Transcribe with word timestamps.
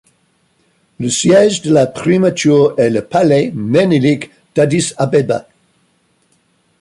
Le 0.99 1.09
siège 1.09 1.61
de 1.61 1.71
la 1.71 1.85
primature 1.85 2.73
est 2.79 2.89
le 2.89 3.03
palais 3.05 3.51
Ménélik 3.53 4.31
d'Addis-Abeba. 4.55 5.47